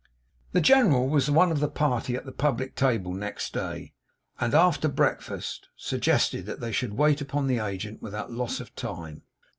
The 0.53 0.61
General 0.61 1.07
was 1.07 1.29
one 1.29 1.51
of 1.51 1.59
the 1.59 1.67
party 1.69 2.15
at 2.15 2.25
the 2.25 2.31
public 2.31 2.73
table 2.73 3.13
next 3.13 3.53
day, 3.53 3.93
and 4.39 4.55
after 4.55 4.87
breakfast 4.87 5.69
suggested 5.77 6.47
that 6.47 6.59
they 6.59 6.71
should 6.71 6.95
wait 6.95 7.21
upon 7.21 7.45
the 7.45 7.59
agent 7.59 8.01
without 8.01 8.31
loss 8.31 8.59
of 8.59 8.73
time. 8.75 9.21